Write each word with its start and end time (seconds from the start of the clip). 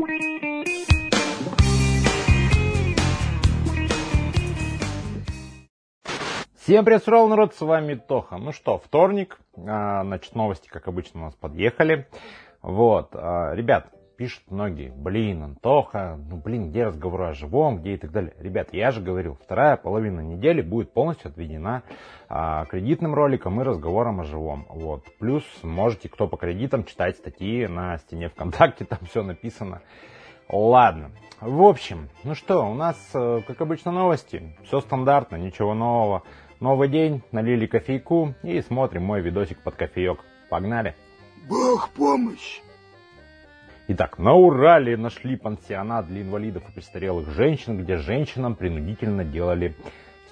Всем 0.00 0.08
привет, 6.86 7.04
сурал 7.04 7.28
народ, 7.28 7.54
с 7.54 7.60
вами 7.60 7.96
Тоха. 7.96 8.38
Ну 8.38 8.52
что, 8.52 8.78
вторник, 8.78 9.38
а, 9.58 10.02
значит, 10.04 10.34
новости, 10.34 10.68
как 10.68 10.88
обычно, 10.88 11.20
у 11.20 11.24
нас 11.24 11.34
подъехали. 11.34 12.08
Вот, 12.62 13.10
а, 13.12 13.52
ребят, 13.54 13.92
пишут 14.20 14.42
многие, 14.50 14.92
блин, 14.94 15.42
Антоха, 15.42 16.20
ну 16.28 16.36
блин, 16.36 16.68
где 16.68 16.84
разговоры 16.84 17.28
о 17.28 17.32
живом, 17.32 17.78
где 17.78 17.94
и 17.94 17.96
так 17.96 18.10
далее. 18.12 18.34
Ребят, 18.38 18.68
я 18.72 18.90
же 18.90 19.00
говорил, 19.00 19.38
вторая 19.42 19.78
половина 19.78 20.20
недели 20.20 20.60
будет 20.60 20.92
полностью 20.92 21.30
отведена 21.30 21.84
а, 22.28 22.66
кредитным 22.66 23.14
роликам 23.14 23.58
и 23.62 23.64
разговорам 23.64 24.20
о 24.20 24.24
живом. 24.24 24.66
Вот. 24.68 25.06
Плюс 25.18 25.42
можете, 25.62 26.10
кто 26.10 26.28
по 26.28 26.36
кредитам, 26.36 26.84
читать 26.84 27.16
статьи 27.16 27.66
на 27.66 27.96
стене 27.96 28.28
ВКонтакте, 28.28 28.84
там 28.90 28.98
все 29.08 29.22
написано. 29.22 29.80
Ладно. 30.50 31.12
В 31.40 31.62
общем, 31.62 32.10
ну 32.22 32.34
что, 32.34 32.70
у 32.70 32.74
нас, 32.74 32.98
э, 33.14 33.40
как 33.46 33.58
обычно, 33.62 33.90
новости. 33.90 34.54
Все 34.64 34.82
стандартно, 34.82 35.36
ничего 35.36 35.72
нового. 35.72 36.24
Новый 36.60 36.90
день, 36.90 37.22
налили 37.32 37.64
кофейку 37.64 38.34
и 38.42 38.60
смотрим 38.60 39.02
мой 39.02 39.22
видосик 39.22 39.62
под 39.62 39.76
кофеек. 39.76 40.18
Погнали! 40.50 40.94
Бог 41.48 41.88
помощь! 41.96 42.60
Итак, 43.92 44.20
на 44.20 44.34
Урале 44.34 44.96
нашли 44.96 45.34
пансионат 45.34 46.06
для 46.06 46.22
инвалидов 46.22 46.62
и 46.68 46.72
престарелых 46.72 47.28
женщин, 47.30 47.76
где 47.76 47.96
женщинам 47.96 48.54
принудительно 48.54 49.24
делали 49.24 49.74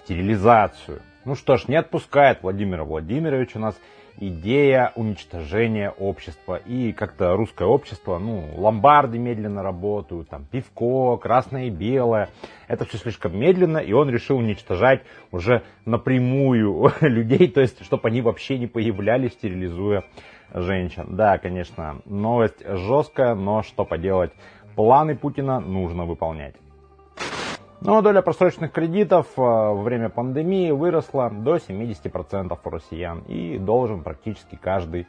стерилизацию. 0.05 1.01
Ну 1.25 1.35
что 1.35 1.57
ж, 1.57 1.66
не 1.66 1.75
отпускает 1.75 2.41
Владимира 2.43 2.85
Владимирович 2.85 3.57
у 3.57 3.59
нас 3.59 3.75
идея 4.21 4.93
уничтожения 4.95 5.91
общества. 5.91 6.55
И 6.55 6.93
как-то 6.93 7.35
русское 7.35 7.66
общество, 7.66 8.19
ну, 8.19 8.49
ломбарды 8.55 9.19
медленно 9.19 9.65
работают, 9.65 10.29
там, 10.29 10.45
пивко, 10.45 11.16
красное 11.16 11.66
и 11.66 11.71
белое. 11.71 12.29
Это 12.69 12.85
все 12.85 12.99
слишком 12.99 13.37
медленно, 13.37 13.79
и 13.79 13.93
он 13.93 14.09
решил 14.09 14.37
уничтожать 14.38 15.02
уже 15.32 15.65
напрямую 15.85 16.93
людей, 17.01 17.49
то 17.49 17.60
есть, 17.60 17.85
чтобы 17.85 18.07
они 18.07 18.23
вообще 18.23 18.57
не 18.57 18.69
появлялись, 18.69 19.32
стерилизуя 19.32 20.04
женщин. 20.52 21.16
Да, 21.16 21.38
конечно, 21.38 22.01
новость 22.04 22.65
жесткая, 22.66 23.35
но 23.35 23.63
что 23.63 23.85
поделать, 23.85 24.32
планы 24.74 25.16
Путина 25.16 25.60
нужно 25.60 26.04
выполнять. 26.04 26.54
Но 27.80 28.02
доля 28.02 28.23
просроченных 28.23 28.73
кредитов 28.73 29.26
э, 29.37 29.41
во 29.41 29.82
время 29.82 30.09
пандемии 30.09 30.73
выросла 30.73 31.30
до 31.30 31.57
70% 31.57 32.59
у 32.65 32.71
россиян 32.71 33.21
и 33.29 33.57
должен 33.57 34.02
практически 34.02 34.57
каждый 34.57 35.07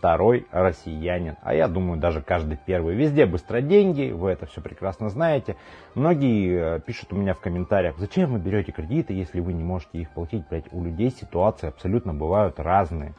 второй 0.00 0.46
россиянин, 0.50 1.36
а 1.42 1.54
я 1.54 1.68
думаю 1.68 2.00
даже 2.00 2.22
каждый 2.22 2.58
первый. 2.66 2.94
Везде 2.94 3.26
быстро 3.26 3.60
деньги, 3.60 4.10
вы 4.10 4.30
это 4.30 4.46
все 4.46 4.62
прекрасно 4.62 5.10
знаете. 5.10 5.56
Многие 5.94 6.76
э, 6.76 6.80
пишут 6.80 7.12
у 7.12 7.16
меня 7.16 7.34
в 7.34 7.40
комментариях, 7.40 7.96
зачем 7.98 8.32
вы 8.32 8.38
берете 8.38 8.72
кредиты, 8.72 9.12
если 9.12 9.40
вы 9.40 9.52
не 9.52 9.62
можете 9.62 9.98
их 9.98 10.10
платить. 10.10 10.48
Блять, 10.48 10.64
у 10.72 10.82
людей 10.82 11.10
ситуации 11.10 11.68
абсолютно 11.68 12.14
бывают 12.14 12.58
разные. 12.58 13.12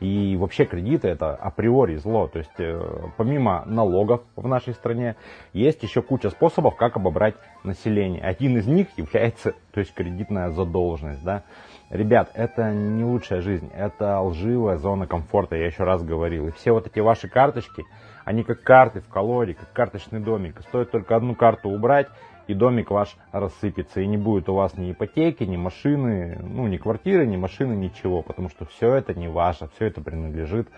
И 0.00 0.36
вообще 0.36 0.64
кредиты 0.64 1.08
это 1.08 1.34
априори 1.34 1.96
зло. 1.96 2.28
То 2.28 2.38
есть 2.38 2.58
э, 2.58 2.80
помимо 3.16 3.64
налогов 3.66 4.22
в 4.36 4.46
нашей 4.46 4.74
стране 4.74 5.16
есть 5.52 5.82
еще 5.82 6.02
куча 6.02 6.30
способов, 6.30 6.76
как 6.76 6.96
обобрать 6.96 7.34
население. 7.64 8.22
Один 8.22 8.56
из 8.58 8.66
них 8.66 8.86
является 8.96 9.54
то 9.72 9.80
есть 9.80 9.92
кредитная 9.94 10.50
задолженность. 10.50 11.24
Да? 11.24 11.42
Ребят, 11.90 12.30
это 12.34 12.72
не 12.72 13.02
лучшая 13.02 13.40
жизнь, 13.40 13.70
это 13.74 14.20
лживая 14.20 14.76
зона 14.76 15.06
комфорта, 15.06 15.56
я 15.56 15.66
еще 15.66 15.84
раз 15.84 16.02
говорил. 16.02 16.48
И 16.48 16.52
все 16.52 16.72
вот 16.72 16.86
эти 16.86 17.00
ваши 17.00 17.28
карточки, 17.28 17.84
они 18.24 18.44
как 18.44 18.62
карты 18.62 19.00
в 19.00 19.08
колоде, 19.08 19.54
как 19.54 19.72
карточный 19.72 20.20
домик. 20.20 20.60
Стоит 20.68 20.90
только 20.90 21.16
одну 21.16 21.34
карту 21.34 21.70
убрать, 21.70 22.08
и 22.48 22.54
домик 22.54 22.90
ваш 22.90 23.16
рассыпется. 23.30 24.00
И 24.00 24.06
не 24.06 24.16
будет 24.16 24.48
у 24.48 24.54
вас 24.54 24.76
ни 24.76 24.90
ипотеки, 24.90 25.44
ни 25.44 25.56
машины, 25.56 26.38
ну, 26.42 26.66
ни 26.66 26.78
квартиры, 26.78 27.26
ни 27.26 27.36
машины, 27.36 27.74
ничего. 27.74 28.22
Потому 28.22 28.48
что 28.48 28.64
все 28.64 28.94
это 28.94 29.14
не 29.14 29.28
ваше, 29.28 29.68
все 29.76 29.86
это 29.86 30.00
принадлежит 30.00 30.68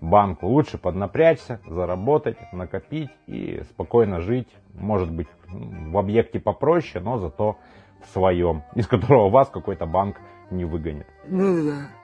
банку. 0.00 0.46
Лучше 0.46 0.78
поднапрячься, 0.78 1.60
заработать, 1.66 2.38
накопить 2.52 3.10
и 3.26 3.62
спокойно 3.70 4.20
жить. 4.20 4.48
Может 4.74 5.10
быть, 5.10 5.28
в 5.48 5.98
объекте 5.98 6.38
попроще, 6.40 7.04
но 7.04 7.18
зато 7.18 7.58
в 8.00 8.06
своем, 8.10 8.62
из 8.74 8.86
которого 8.86 9.28
вас 9.28 9.48
какой-то 9.50 9.86
банк 9.86 10.20
не 10.50 10.64
выгонит. 10.64 11.06
Ну 11.26 11.64
да. 11.64 11.97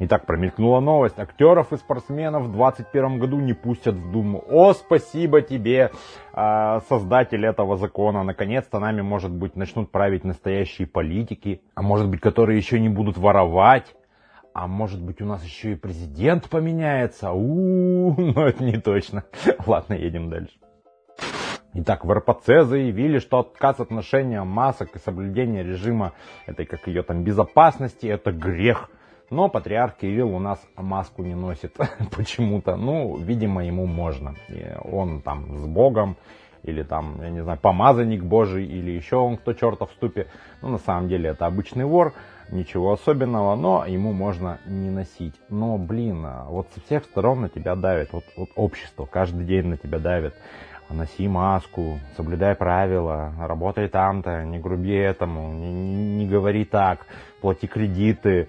Итак, 0.00 0.26
промелькнула 0.26 0.80
новость. 0.80 1.18
Актеров 1.20 1.72
и 1.72 1.76
спортсменов 1.76 2.44
в 2.44 2.52
2021 2.52 3.18
году 3.20 3.38
не 3.38 3.52
пустят 3.52 3.94
в 3.94 4.10
Думу. 4.10 4.42
О, 4.50 4.72
спасибо 4.72 5.40
тебе, 5.40 5.92
а, 6.32 6.80
создатель 6.88 7.46
этого 7.46 7.76
закона. 7.76 8.24
Наконец-то 8.24 8.80
нами, 8.80 9.02
может 9.02 9.30
быть, 9.30 9.54
начнут 9.54 9.92
править 9.92 10.24
настоящие 10.24 10.88
политики. 10.88 11.62
А 11.76 11.82
может 11.82 12.08
быть, 12.08 12.20
которые 12.20 12.58
еще 12.58 12.80
не 12.80 12.88
будут 12.88 13.16
воровать. 13.16 13.94
А 14.52 14.66
может 14.66 15.00
быть, 15.00 15.20
у 15.22 15.26
нас 15.26 15.44
еще 15.44 15.72
и 15.72 15.76
президент 15.76 16.48
поменяется. 16.48 17.30
У, 17.30 18.10
-у, 18.10 18.16
-у 18.16 18.32
но 18.34 18.48
это 18.48 18.64
не 18.64 18.78
точно. 18.78 19.24
Ладно, 19.66 19.94
едем 19.94 20.28
дальше. 20.28 20.58
Итак, 21.76 22.04
в 22.04 22.12
РПЦ 22.12 22.64
заявили, 22.64 23.18
что 23.18 23.40
отказ 23.40 23.80
от 23.80 23.90
ношения 23.90 24.42
масок 24.42 24.94
и 24.94 25.00
соблюдение 25.00 25.64
режима 25.64 26.12
этой, 26.46 26.66
как 26.66 26.86
ее 26.86 27.02
там, 27.02 27.24
безопасности, 27.24 28.06
это 28.06 28.32
грех. 28.32 28.90
Но 29.30 29.48
патриарх 29.48 29.96
Кирилл 29.96 30.34
у 30.34 30.38
нас 30.38 30.60
маску 30.76 31.22
не 31.22 31.34
носит 31.34 31.76
почему-то. 32.16 32.76
Ну, 32.76 33.16
видимо, 33.16 33.64
ему 33.64 33.86
можно. 33.86 34.34
И 34.48 34.64
он 34.84 35.22
там 35.22 35.58
с 35.58 35.66
Богом, 35.66 36.16
или 36.62 36.82
там, 36.82 37.20
я 37.22 37.30
не 37.30 37.42
знаю, 37.42 37.58
помазанник 37.60 38.22
Божий, 38.22 38.66
или 38.66 38.90
еще 38.90 39.16
он 39.16 39.36
кто 39.36 39.52
чертов 39.52 39.90
в 39.90 39.94
ступе. 39.94 40.26
Ну, 40.62 40.68
на 40.68 40.78
самом 40.78 41.08
деле, 41.08 41.30
это 41.30 41.46
обычный 41.46 41.84
вор, 41.84 42.14
ничего 42.50 42.92
особенного, 42.92 43.54
но 43.54 43.84
ему 43.86 44.12
можно 44.12 44.58
не 44.66 44.90
носить. 44.90 45.34
Но, 45.48 45.78
блин, 45.78 46.24
а 46.24 46.46
вот 46.48 46.68
со 46.74 46.80
всех 46.82 47.04
сторон 47.04 47.42
на 47.42 47.48
тебя 47.48 47.74
давит, 47.76 48.12
вот, 48.12 48.24
вот 48.36 48.50
общество 48.56 49.06
каждый 49.06 49.44
день 49.44 49.66
на 49.66 49.76
тебя 49.76 49.98
давит. 49.98 50.34
Носи 50.90 51.26
маску, 51.26 51.98
соблюдай 52.16 52.54
правила, 52.54 53.32
работай 53.40 53.88
там-то, 53.88 54.44
не 54.44 54.58
груби 54.58 54.94
этому, 54.94 55.52
не, 55.52 55.72
не, 55.72 56.16
не 56.18 56.26
говори 56.26 56.64
так, 56.64 57.06
плати 57.40 57.66
кредиты, 57.66 58.48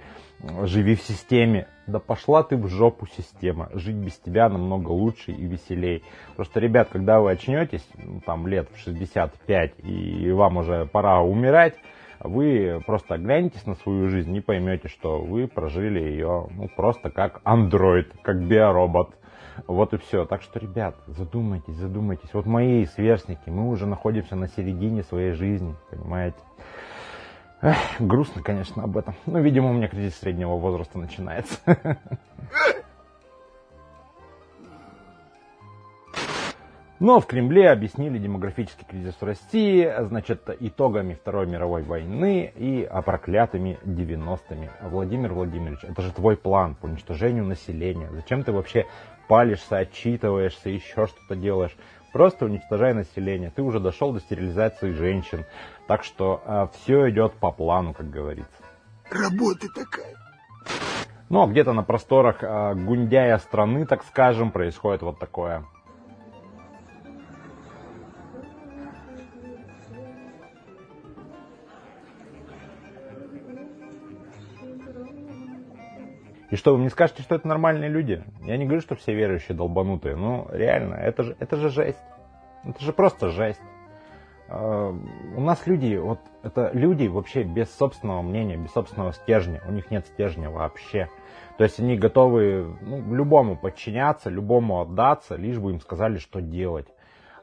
живи 0.64 0.96
в 0.96 1.02
системе. 1.02 1.68
Да 1.88 2.00
пошла 2.00 2.44
ты 2.44 2.58
в 2.58 2.68
жопу 2.68 3.08
система. 3.08 3.70
Жить 3.74 3.96
без 3.96 4.18
тебя 4.18 4.50
намного 4.50 4.90
лучше 4.90 5.32
и 5.32 5.46
веселей. 5.46 6.04
Просто, 6.36 6.60
ребят, 6.60 6.90
когда 6.92 7.20
вы 7.20 7.32
очнетесь, 7.32 7.88
ну, 7.96 8.22
там 8.26 8.48
лет 8.48 8.70
в 8.74 8.80
65, 8.80 9.74
и 9.84 10.32
вам 10.32 10.58
уже 10.58 10.86
пора 10.86 11.22
умирать, 11.22 11.76
вы 12.20 12.82
просто 12.86 13.18
глянетесь 13.18 13.66
на 13.66 13.76
свою 13.76 14.10
жизнь 14.10 14.36
и 14.36 14.42
поймете, 14.42 14.88
что 14.88 15.20
вы 15.20 15.48
прожили 15.48 16.00
ее 16.00 16.48
ну, 16.52 16.70
просто 16.76 17.10
как 17.10 17.42
андроид, 17.44 18.12
как 18.24 18.48
биоробот. 18.48 19.10
Вот 19.68 19.94
и 19.94 19.98
все. 19.98 20.26
Так 20.26 20.42
что, 20.42 20.60
ребят, 20.60 20.96
задумайтесь, 21.08 21.76
задумайтесь. 21.76 22.34
Вот 22.34 22.46
мои 22.46 22.86
сверстники, 22.86 23.50
мы 23.50 23.70
уже 23.70 23.86
находимся 23.86 24.36
на 24.36 24.48
середине 24.48 25.04
своей 25.04 25.32
жизни, 25.32 25.76
понимаете? 25.90 26.38
Эх, 27.66 27.78
грустно, 28.00 28.44
конечно, 28.44 28.84
об 28.84 28.96
этом. 28.96 29.16
Но, 29.26 29.40
видимо, 29.40 29.72
у 29.72 29.74
меня 29.74 29.88
кризис 29.88 30.20
среднего 30.20 30.56
возраста 30.56 31.00
начинается. 31.00 31.60
Но 37.00 37.20
в 37.20 37.26
Кремле 37.26 37.72
объяснили 37.72 38.20
демографический 38.20 38.86
кризис 38.88 39.16
в 39.20 39.24
России, 39.24 39.92
значит, 40.02 40.48
итогами 40.60 41.16
Второй 41.16 41.48
мировой 41.48 41.82
войны 41.82 42.54
и 42.56 42.88
проклятыми 43.04 43.80
90-ми. 43.84 44.70
Владимир 44.84 45.34
Владимирович, 45.34 45.84
это 45.84 46.04
же 46.04 46.14
твой 46.14 46.38
план 46.38 46.76
по 46.76 46.86
уничтожению 46.86 47.46
населения. 47.46 48.12
Зачем 48.12 48.44
ты 48.44 48.52
вообще 48.52 48.86
палишься, 49.28 49.78
отчитываешься, 49.78 50.70
еще 50.70 51.08
что-то 51.08 51.36
делаешь? 51.36 51.76
Просто 52.16 52.46
уничтожай 52.46 52.94
население. 52.94 53.52
Ты 53.54 53.62
уже 53.62 53.82
дошел 53.82 54.14
до 54.14 54.22
стерилизации 54.22 54.94
женщин. 54.94 55.44
Так 55.86 56.06
что 56.06 56.42
э, 56.46 56.68
все 56.74 57.10
идет 57.10 57.34
по 57.34 57.52
плану, 57.52 57.94
как 57.94 58.10
говорится. 58.10 58.56
Работа 59.12 59.68
такая. 59.76 60.16
Ну, 61.28 61.44
а 61.44 61.48
где-то 61.48 61.74
на 61.74 61.84
просторах 61.84 62.42
э, 62.42 62.74
Гундяя 62.74 63.38
страны, 63.40 63.86
так 63.86 64.06
скажем, 64.06 64.52
происходит 64.52 65.02
вот 65.02 65.20
такое. 65.20 65.66
И 76.56 76.58
что, 76.58 76.72
вы 76.72 76.78
мне 76.78 76.90
скажете, 76.90 77.22
что 77.22 77.36
это 77.36 77.50
нормальные 77.50 77.90
люди? 77.90 78.24
Я 78.44 78.56
не 78.56 78.64
говорю, 78.64 78.80
что 78.80 78.96
все 78.96 79.14
верующие 79.14 79.58
долбанутые. 79.58 80.16
Ну, 80.16 80.48
реально, 80.54 80.94
это 80.94 81.24
же, 81.24 81.36
это 81.38 81.58
же 81.58 81.70
жесть. 81.70 82.00
Это 82.64 82.82
же 82.82 82.94
просто 82.94 83.28
жесть. 83.28 83.60
Uh, 84.48 84.98
у 85.36 85.42
нас 85.42 85.68
люди, 85.68 85.98
вот 85.98 86.20
это 86.44 86.70
люди 86.72 87.08
вообще 87.08 87.44
без 87.44 87.76
собственного 87.76 88.22
мнения, 88.22 88.56
без 88.56 88.72
собственного 88.72 89.12
стержня. 89.12 89.62
У 89.68 89.72
них 89.74 89.92
нет 89.92 90.08
стержня 90.08 90.50
вообще. 90.50 91.10
То 91.58 91.66
есть 91.66 91.78
они 91.82 91.98
готовы 91.98 92.74
ну, 92.80 93.14
любому 93.14 93.58
подчиняться, 93.58 94.30
любому 94.30 94.80
отдаться, 94.80 95.36
лишь 95.36 95.60
бы 95.60 95.72
им 95.72 95.82
сказали, 95.82 96.20
что 96.20 96.40
делать. 96.40 96.88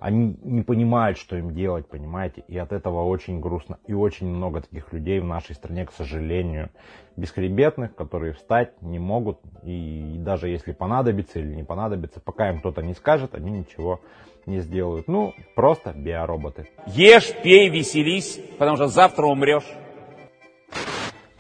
Они 0.03 0.37
не 0.43 0.63
понимают, 0.63 1.17
что 1.17 1.37
им 1.37 1.55
делать, 1.55 1.87
понимаете, 1.87 2.43
и 2.49 2.59
от 2.59 2.73
этого 2.73 3.05
очень 3.05 3.39
грустно. 3.41 3.79
И 3.87 3.95
очень 3.95 4.27
много 4.27 4.61
таких 4.61 4.93
людей 4.93 5.21
в 5.21 5.25
нашей 5.25 5.55
стране, 5.55 5.87
к 5.87 5.93
сожалению, 5.93 6.71
бесхребетных, 7.17 7.95
которые 7.95 8.33
встать 8.33 8.83
не 8.83 8.99
могут, 8.99 9.39
и 9.63 10.17
даже 10.19 10.49
если 10.49 10.73
понадобится 10.73 11.39
или 11.39 11.55
не 11.55 11.63
понадобится, 11.63 12.21
пока 12.21 12.51
им 12.51 12.59
кто-то 12.59 12.83
не 12.83 12.95
скажет, 12.95 13.37
они 13.37 13.53
ничего 13.53 14.01
не 14.45 14.59
сделают. 14.59 15.07
Ну, 15.07 15.35
просто 15.55 15.93
биороботы. 15.93 16.69
Ешь, 16.87 17.33
пей, 17.45 17.69
веселись, 17.69 18.41
потому 18.59 18.77
что 18.77 18.89
завтра 18.89 19.27
умрешь. 19.27 19.71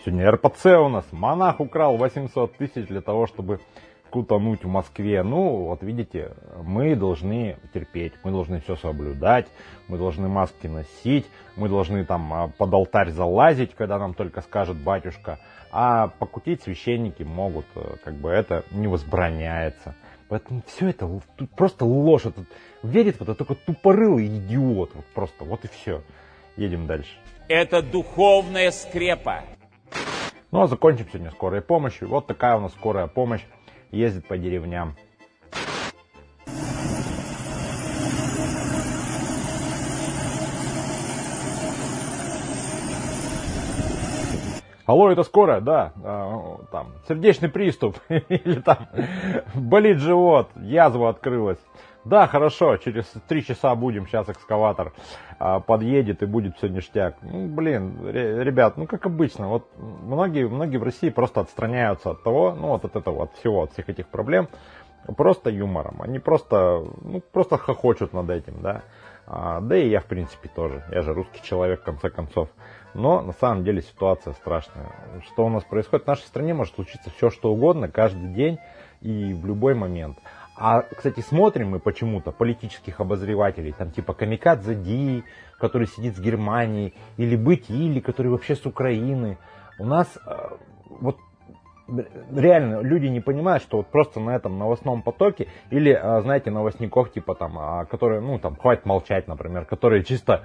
Сегодня 0.04 0.30
РПЦ 0.30 0.66
у 0.78 0.88
нас. 0.88 1.04
Монах 1.10 1.58
украл 1.58 1.96
800 1.96 2.56
тысяч 2.56 2.86
для 2.86 3.00
того, 3.00 3.26
чтобы 3.26 3.58
кутануть 4.12 4.62
в 4.62 4.68
Москве. 4.68 5.22
Ну, 5.22 5.64
вот 5.64 5.82
видите, 5.82 6.32
мы 6.62 6.94
должны 6.94 7.56
терпеть, 7.72 8.12
мы 8.22 8.30
должны 8.30 8.60
все 8.60 8.76
соблюдать, 8.76 9.46
мы 9.88 9.96
должны 9.96 10.28
маски 10.28 10.66
носить, 10.66 11.26
мы 11.56 11.70
должны 11.70 12.04
там 12.04 12.32
а, 12.32 12.48
под 12.48 12.74
алтарь 12.74 13.10
залазить, 13.10 13.74
когда 13.74 13.98
нам 13.98 14.12
только 14.12 14.42
скажет 14.42 14.76
батюшка. 14.76 15.38
А 15.70 16.08
покутить 16.08 16.62
священники 16.62 17.22
могут, 17.22 17.64
э, 17.74 17.96
как 18.04 18.14
бы 18.14 18.28
это 18.28 18.64
не 18.70 18.86
возбраняется. 18.86 19.94
Поэтому 20.28 20.62
все 20.66 20.90
это 20.90 21.08
просто 21.56 21.86
ложь. 21.86 22.26
Этот, 22.26 22.46
верит 22.82 23.18
в 23.18 23.22
это 23.22 23.34
только 23.34 23.54
тупорылый 23.54 24.26
идиот. 24.26 24.90
Вот 24.94 25.06
просто, 25.14 25.44
вот 25.44 25.64
и 25.64 25.68
все. 25.68 26.02
Едем 26.56 26.86
дальше. 26.86 27.10
Это 27.48 27.80
духовная 27.80 28.70
скрепа. 28.70 29.40
Ну 30.50 30.60
а 30.60 30.66
закончим 30.66 31.06
сегодня 31.08 31.30
скорой 31.30 31.62
помощью. 31.62 32.08
Вот 32.08 32.26
такая 32.26 32.56
у 32.56 32.60
нас 32.60 32.72
скорая 32.72 33.06
помощь 33.06 33.42
ездит 33.92 34.26
по 34.26 34.36
деревням. 34.36 34.96
Алло, 44.84 45.10
это 45.10 45.22
скорая, 45.22 45.60
да, 45.60 45.92
а, 46.02 46.58
там, 46.72 46.88
сердечный 47.06 47.48
приступ, 47.48 47.96
или 48.08 48.60
там, 48.60 48.88
болит 49.54 49.98
живот, 49.98 50.50
язва 50.56 51.08
открылась. 51.08 51.60
Да, 52.04 52.26
хорошо, 52.26 52.76
через 52.78 53.06
три 53.28 53.44
часа 53.44 53.74
будем, 53.76 54.08
сейчас 54.08 54.28
экскаватор 54.28 54.92
а, 55.38 55.60
подъедет 55.60 56.22
и 56.22 56.26
будет 56.26 56.56
все 56.56 56.66
ништяк. 56.68 57.16
Ну, 57.22 57.46
блин, 57.46 58.08
ребят, 58.10 58.76
ну 58.76 58.86
как 58.86 59.06
обычно, 59.06 59.48
вот 59.48 59.68
многие, 59.78 60.48
многие 60.48 60.78
в 60.78 60.82
России 60.82 61.10
просто 61.10 61.42
отстраняются 61.42 62.10
от 62.10 62.22
того, 62.24 62.56
ну 62.58 62.68
вот 62.68 62.84
от 62.84 62.96
этого, 62.96 63.24
от 63.24 63.34
всего, 63.34 63.62
от 63.62 63.72
всех 63.72 63.88
этих 63.88 64.08
проблем, 64.08 64.48
просто 65.16 65.50
юмором. 65.50 66.02
Они 66.02 66.18
просто, 66.18 66.84
ну, 67.02 67.20
просто 67.32 67.56
хохочут 67.56 68.12
над 68.12 68.30
этим, 68.30 68.60
да. 68.62 68.82
А, 69.26 69.60
да 69.60 69.76
и 69.76 69.88
я, 69.88 70.00
в 70.00 70.06
принципе, 70.06 70.48
тоже. 70.48 70.82
Я 70.90 71.02
же 71.02 71.14
русский 71.14 71.42
человек, 71.42 71.80
в 71.80 71.84
конце 71.84 72.10
концов. 72.10 72.48
Но 72.94 73.22
на 73.22 73.32
самом 73.32 73.64
деле 73.64 73.80
ситуация 73.82 74.32
страшная. 74.34 74.90
Что 75.26 75.46
у 75.46 75.48
нас 75.48 75.64
происходит 75.64 76.04
в 76.04 76.08
нашей 76.08 76.24
стране, 76.24 76.54
может 76.54 76.74
случиться 76.74 77.10
все, 77.10 77.30
что 77.30 77.52
угодно, 77.52 77.88
каждый 77.88 78.32
день 78.34 78.58
и 79.00 79.34
в 79.34 79.46
любой 79.46 79.74
момент. 79.74 80.18
А, 80.56 80.82
кстати, 80.82 81.20
смотрим 81.20 81.70
мы 81.70 81.80
почему-то 81.80 82.30
политических 82.30 83.00
обозревателей, 83.00 83.72
там 83.72 83.90
типа 83.90 84.12
Камикадзе 84.12 84.74
Ди, 84.74 85.24
который 85.58 85.86
сидит 85.86 86.16
с 86.16 86.20
Германии, 86.20 86.92
или 87.16 87.36
Быть 87.36 87.70
Или, 87.70 88.00
который 88.00 88.28
вообще 88.30 88.54
с 88.54 88.66
Украины. 88.66 89.38
У 89.78 89.86
нас 89.86 90.08
э, 90.26 90.56
вот 91.00 91.16
реально 92.32 92.80
люди 92.80 93.06
не 93.06 93.20
понимают, 93.20 93.62
что 93.62 93.78
вот 93.78 93.86
просто 93.86 94.20
на 94.20 94.30
этом 94.30 94.58
новостном 94.58 95.02
потоке 95.02 95.48
или, 95.70 95.92
э, 95.92 96.20
знаете, 96.22 96.50
новостников 96.50 97.12
типа 97.12 97.34
там, 97.34 97.58
а, 97.58 97.84
которые, 97.86 98.20
ну 98.20 98.38
там, 98.38 98.56
хватит 98.56 98.84
молчать, 98.86 99.28
например, 99.28 99.64
которые 99.64 100.04
чисто 100.04 100.44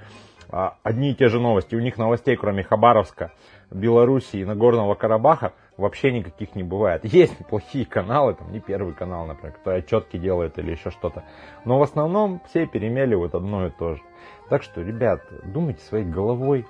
а, 0.49 0.77
одни 0.83 1.11
и 1.11 1.15
те 1.15 1.27
же 1.27 1.39
новости. 1.39 1.75
У 1.75 1.79
них 1.79 1.97
новостей, 1.97 2.35
кроме 2.37 2.63
Хабаровска, 2.63 3.33
Белоруссии 3.71 4.39
и 4.39 4.45
Нагорного 4.45 4.95
Карабаха, 4.95 5.53
вообще 5.77 6.11
никаких 6.11 6.55
не 6.55 6.63
бывает. 6.63 7.01
Есть 7.05 7.37
плохие 7.47 7.85
каналы, 7.85 8.33
там 8.33 8.51
не 8.51 8.59
первый 8.59 8.93
канал, 8.93 9.25
например, 9.25 9.53
который 9.53 9.79
отчетки 9.79 10.17
делает 10.17 10.57
или 10.59 10.71
еще 10.71 10.91
что-то. 10.91 11.23
Но 11.65 11.79
в 11.79 11.83
основном 11.83 12.41
все 12.47 12.65
перемеливают 12.65 13.35
одно 13.35 13.67
и 13.67 13.69
то 13.69 13.95
же. 13.95 14.01
Так 14.49 14.63
что, 14.63 14.81
ребят, 14.81 15.21
думайте 15.45 15.81
своей 15.81 16.05
головой, 16.05 16.65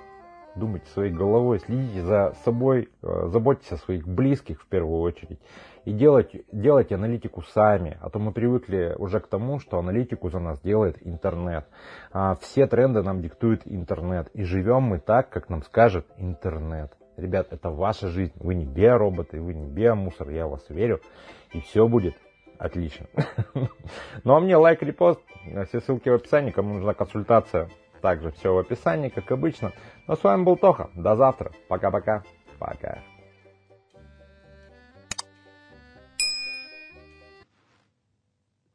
думайте 0.54 0.86
своей 0.90 1.12
головой, 1.12 1.60
следите 1.60 2.02
за 2.02 2.34
собой, 2.44 2.88
э, 3.02 3.28
заботьтесь 3.28 3.72
о 3.72 3.76
своих 3.76 4.06
близких 4.06 4.60
в 4.60 4.66
первую 4.66 5.00
очередь. 5.00 5.38
И 5.84 5.92
делать, 5.92 6.32
делайте 6.52 6.96
аналитику 6.96 7.42
сами, 7.42 7.96
а 8.02 8.10
то 8.10 8.18
мы 8.18 8.32
привыкли 8.32 8.94
уже 8.98 9.20
к 9.20 9.28
тому, 9.28 9.58
что 9.58 9.78
аналитику 9.78 10.28
за 10.28 10.38
нас 10.38 10.60
делает 10.60 10.98
интернет. 11.06 11.66
А 12.12 12.34
все 12.36 12.66
тренды 12.66 13.02
нам 13.02 13.22
диктует 13.22 13.62
интернет. 13.64 14.28
И 14.34 14.42
живем 14.42 14.82
мы 14.82 14.98
так, 14.98 15.30
как 15.30 15.48
нам 15.48 15.62
скажет 15.62 16.06
интернет. 16.18 16.97
Ребят, 17.18 17.52
это 17.52 17.70
ваша 17.70 18.08
жизнь. 18.08 18.32
Вы 18.36 18.54
не 18.54 18.64
биороботы, 18.64 19.40
вы 19.40 19.52
не 19.52 19.66
биомусор, 19.66 20.30
я 20.30 20.46
вас 20.46 20.64
верю. 20.68 21.00
И 21.52 21.60
все 21.60 21.88
будет 21.88 22.16
отлично. 22.58 23.06
Ну 24.22 24.34
а 24.34 24.40
мне 24.40 24.56
лайк, 24.56 24.82
репост. 24.82 25.20
Все 25.66 25.80
ссылки 25.80 26.08
в 26.08 26.14
описании. 26.14 26.52
Кому 26.52 26.74
нужна 26.74 26.94
консультация, 26.94 27.70
также 28.00 28.30
все 28.30 28.54
в 28.54 28.58
описании, 28.58 29.08
как 29.08 29.32
обычно. 29.32 29.72
Ну 30.06 30.14
а 30.14 30.16
с 30.16 30.22
вами 30.22 30.44
был 30.44 30.56
Тоха. 30.56 30.90
До 30.94 31.16
завтра. 31.16 31.50
Пока-пока. 31.68 32.22
Пока. 32.60 33.02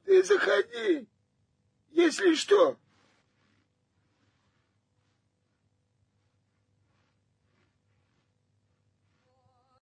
Ты 0.06 0.22
заходи. 0.24 1.08
Если 1.92 2.36
что, 2.36 2.76